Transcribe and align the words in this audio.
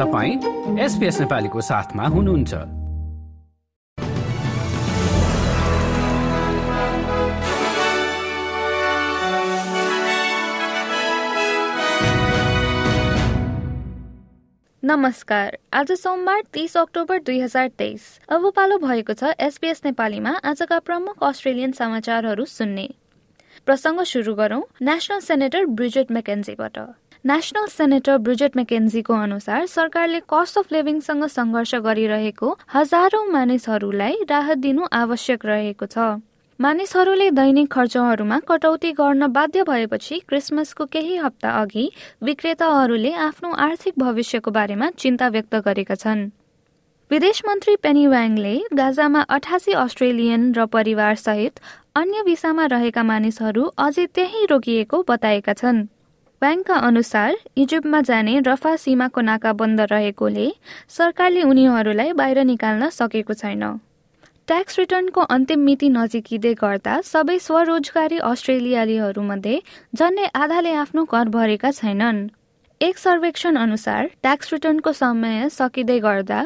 तपाईँ 0.00 0.78
एसपिएस 0.80 1.20
नेपालीको 1.20 1.60
साथमा 1.60 2.04
हुनुहुन्छ। 2.04 2.54
नमस्कार। 14.84 15.58
आज 15.72 15.92
सोमबार 15.92 16.42
तीस 16.52 16.76
अक्टोबर 16.76 17.18
दुई 17.18 17.40
हजार 17.40 17.68
तेइस। 17.68 18.20
अब 18.28 18.52
पालो 18.56 18.78
भएको 18.78 19.12
छ 19.12 19.24
एसपीएस 19.40 19.82
नेपालीमा 19.84 20.30
आजका 20.44 20.78
प्रमुख 20.78 21.22
अस्ट्रेलियन 21.22 21.72
समाचारहरू 21.72 22.44
सुन्ने। 22.44 22.88
प्रसङ्ग 23.66 24.02
सुरु 24.02 24.34
गरौं। 24.34 24.62
नेशनल 24.82 25.20
सेनेटर 25.20 25.66
ब्रिजेट 25.66 26.10
मेकेन्जीबाट। 26.10 26.78
नेशनल 27.24 27.66
सेनेटर 27.68 28.16
ब्रिजेट 28.18 28.56
मेकेन्जीको 28.56 29.14
अनुसार 29.14 29.66
सरकारले 29.66 30.20
कस्ट 30.28 30.58
अफ 30.58 30.72
लिभिङसँग 30.72 31.24
सङ्घर्ष 31.26 31.74
गरिरहेको 31.86 32.52
हजारौं 32.74 33.26
मानिसहरूलाई 33.32 34.16
राहत 34.30 34.58
दिनु 34.58 34.86
आवश्यक 34.98 35.44
रहेको 35.44 35.86
छ। 35.86 36.06
मानिसहरूले 36.58 37.26
दैनिक 37.40 37.68
खर्चहरूमा 37.72 38.38
कटौती 38.48 38.92
गर्न 39.02 39.26
बाध्य 39.36 39.62
भएपछि 39.62 40.18
क्रिसमसको 40.28 40.86
केही 40.96 41.16
हप्ता 41.18 41.50
अघि 41.60 41.86
विक्रेताहरूले 42.22 43.12
आफ्नो 43.26 43.52
आर्थिक 43.68 43.98
भविष्यको 43.98 44.50
बारेमा 44.50 44.90
चिन्ता 44.96 45.28
व्यक्त 45.36 45.54
गरेका 45.68 46.00
छन्। 46.00 46.26
विदेश 47.10 47.42
मन्त्री 47.46 47.76
पेनी 47.84 48.06
वाङले 48.06 48.56
गाजामा 48.74 49.28
अठासी 49.36 49.78
अस्ट्रेलियन 49.84 50.50
र 50.54 50.66
परिवार 50.72 51.14
सहित 51.28 51.64
अन्य 51.96 52.22
भिसामा 52.24 52.66
रहेका 52.72 53.08
मानिसहरू 53.14 53.70
अझै 53.86 54.06
त्यही 54.16 54.44
रोकिएको 54.50 55.06
बताएका 55.08 55.60
छन्। 55.62 55.88
ब्याङ्कका 56.42 56.74
अनुसार 56.80 57.36
इजिप्टमा 57.56 58.00
जाने 58.00 58.38
रफा 58.40 58.74
सीमाको 58.82 59.20
नाका 59.20 59.52
बन्द 59.54 59.80
रहेकोले 59.88 60.46
सरकारले 60.88 61.42
उनीहरूलाई 61.44 62.12
बाहिर 62.20 62.38
निकाल्न 62.44 62.88
सकेको 62.90 63.34
छैन। 63.34 63.64
ट्याक्स 64.48 64.78
रिटर्नको 64.78 65.20
अन्तिम 65.34 65.60
मिति 65.60 65.88
नजिकिँदै 65.96 66.52
गर्दा 66.62 66.94
सबै 67.04 67.36
स्वरोजगारी 67.38 68.18
अस्ट्रेलियालीहरूमध्ये 68.28 69.58
झन्डै 69.96 70.30
आधाले 70.34 70.72
आफ्नो 70.84 71.04
कर 71.12 71.28
भरेका 71.36 71.70
छैनन्। 71.72 72.22
एक 72.80 72.98
सर्वेक्षण 72.98 73.56
अनुसार 73.56 74.08
ट्याक्स 74.22 74.52
रिटर्नको 74.52 74.92
समय 75.02 75.48
सकिँदै 75.52 75.98
गर्दा 76.00 76.40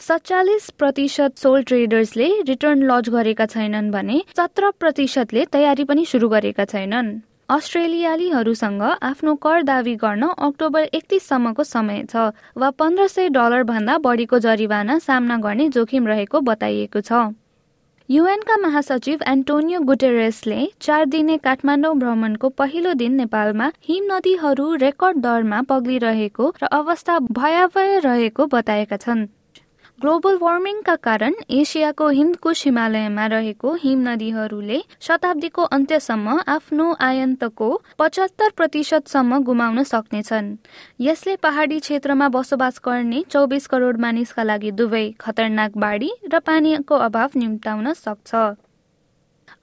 सत्तालिस 0.00 0.70
प्रतिशत 0.78 1.38
सोल 1.38 1.62
ट्रेडर्सले 1.68 2.30
रिटर्न 2.48 2.88
लज 2.90 3.12
गरेका 3.18 3.46
छैनन् 3.52 3.92
भने 3.92 4.18
सत्र 4.36 4.70
प्रतिशतले 4.80 5.44
तयारी 5.52 5.84
पनि 5.84 6.04
सुरु 6.06 6.28
गरेका 6.30 6.64
छैनन्। 6.74 7.14
अस्ट्रेलियालीहरूसँग 7.48 8.82
आफ्नो 8.82 9.34
कर 9.34 9.62
दावी 9.62 9.94
गर्न 9.96 10.28
अक्टोबर 10.38 10.82
एकतिससम्मको 10.94 11.64
समय 11.64 12.02
छ 12.10 12.16
वा 12.56 12.70
पन्ध्र 12.70 13.06
सय 13.06 13.28
डलर 13.28 13.62
भन्दा 13.62 13.96
बढीको 13.98 14.38
जरिवाना 14.38 14.98
सामना 14.98 15.36
गर्ने 15.38 15.68
जोखिम 15.68 16.06
रहेको 16.06 16.40
बताइएको 16.40 17.00
छ। 17.00 17.12
युएनका 18.08 18.56
महासचिव 18.56 19.22
एन्टोनियो 19.28 19.80
गुटेरेसले 19.82 20.66
चार 20.80 21.04
दिने 21.06 21.36
काठमाडौँ 21.38 21.94
भ्रमणको 21.98 22.48
पहिलो 22.56 22.92
दिन 22.94 23.12
नेपालमा 23.14 23.70
हिम 23.82 24.12
नदीहरू 24.12 24.74
रेकर्ड 24.80 25.22
दरमा 25.22 25.62
पग्लिरहेको 25.68 26.52
र 26.62 26.74
अवस्था 26.74 27.18
भयावह 27.30 27.98
रहेको 28.04 28.46
बताएका 28.48 28.96
छन्। 28.96 29.26
ग्लोबल 29.98 30.36
वार्मिङका 30.36 30.94
कारण 30.96 31.34
एसियाको 31.56 32.08
हिमकुश 32.08 32.64
हिमालयमा 32.64 33.26
रहेको 33.26 33.74
हिम 33.82 34.00
नदीहरूले 34.08 34.80
शताब्दीको 35.00 35.62
अन्त्यसम्म 35.76 36.34
आफ्नो 36.54 36.86
आयन्तको 37.00 37.68
पचहत्तर 37.98 38.50
प्रतिशतसम्म 38.56 39.38
गुमाउन 39.44 39.82
सक्नेछन्। 39.84 40.50
यसले 41.00 41.36
पहाडी 41.38 41.78
क्षेत्रमा 41.80 42.28
बसोबास 42.36 42.80
गर्ने 42.84 43.22
चौबिस 43.30 43.66
करोड 43.66 44.00
मानिसका 44.00 44.42
लागि 44.42 44.70
दुवै 44.74 45.06
खतरनाक 45.20 45.78
बाढी 45.78 46.10
र 46.28 46.38
पानीको 46.42 46.94
अभाव 47.08 47.30
निम्ताउन 47.36 47.92
सक्छ। 47.94 48.34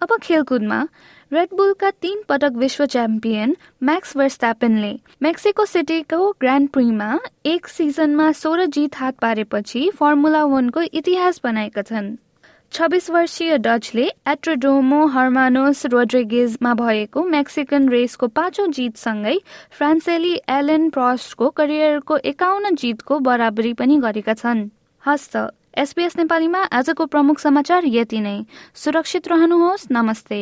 अब 0.01 0.17
खेलकुदमा 0.23 0.79
रेडबुलका 1.31 1.89
तीन 2.01 2.21
पटक 2.29 2.53
विश्व 2.55 2.85
च्याम्पियन 2.85 3.55
म्याक्स 3.83 4.15
वर्स्ट्यापेनले 4.17 4.91
मेक्सिको 5.21 5.65
सिटीको 5.65 6.17
ग्रान्ड 6.41 6.69
प्रीमा 6.69 7.07
एक 7.45 7.67
सिजनमा 7.67 8.31
सोह्र 8.31 8.65
जित 8.67 8.95
हात 8.95 9.15
पारेपछि 9.15 9.89
फर्मुला 9.95 10.43
वनको 10.45 10.81
इतिहास 10.91 11.39
बनाएका 11.43 11.81
छन्। 11.81 12.09
छब्बिस 12.71 13.09
वर्षीय 13.09 13.57
डचले 13.57 14.09
एट्रोडोमो 14.27 15.05
हर्मानोस 15.07 15.85
रोड्रिगेजमा 15.85 16.73
भएको 16.73 17.23
मेक्सिकन 17.23 17.89
रेसको 17.89 18.27
पाँचौं 18.27 18.69
जितसँगै 18.71 19.37
फ्रान्सेली 19.71 20.35
एलेन 20.51 20.89
प्रस्टको 20.89 21.49
करियरको 21.49 22.17
एकाउन्न 22.27 22.75
जितको 22.75 23.19
बराबरी 23.21 23.73
पनि 23.73 23.97
गरेका 24.03 24.33
छन्। 24.35 24.67
हस्त 25.03 25.37
एसपीएस 25.77 26.17
नेपालीमा 26.17 26.67
आजको 26.75 27.05
प्रमुख 27.07 27.39
समाचार 27.39 27.83
यति 27.87 28.19
नै। 28.19 28.39
सुरक्षित 28.75 29.27
रहनुहोस् 29.27 29.91
नमस्ते। 29.91 30.41